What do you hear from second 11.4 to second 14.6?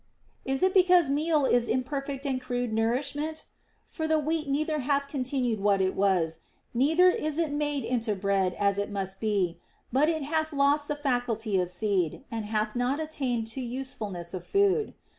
of seed, and hath not attained to use fulness for